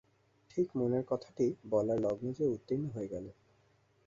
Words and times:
ঠিক 0.51 0.67
মনের 0.75 1.03
কথাটি 1.05 1.45
বলার 1.69 1.99
লগ্ন 1.99 2.25
যে 2.37 2.45
উত্তীর্ণ 2.47 2.85
হয়ে 2.87 3.11
গেল! 3.13 3.25